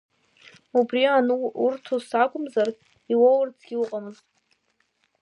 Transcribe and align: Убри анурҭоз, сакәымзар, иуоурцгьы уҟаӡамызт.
Убри 0.79 1.01
анурҭоз, 1.17 2.03
сакәымзар, 2.09 2.69
иуоурцгьы 3.13 3.75
уҟаӡамызт. 3.81 4.25